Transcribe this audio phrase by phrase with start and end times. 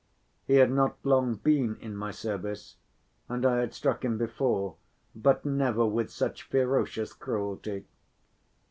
[0.47, 2.77] He had not long been in my service
[3.29, 4.77] and I had struck him before,
[5.15, 7.85] but never with such ferocious cruelty.